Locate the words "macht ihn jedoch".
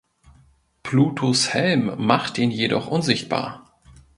2.03-2.87